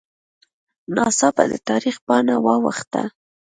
ناڅاپه 0.95 1.43
د 1.51 1.53
تاریخ 1.69 1.95
پاڼه 2.07 2.35
واوښته 2.45 3.03